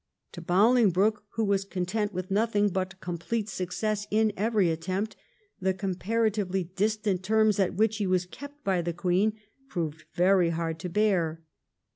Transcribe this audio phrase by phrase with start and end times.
[0.31, 5.15] To Bolingbroke, who was content with nothing but complete success in every attempt,
[5.59, 9.33] the comparatively distant terms at which he was kept by the Queen
[9.69, 11.43] proved very hard to bear.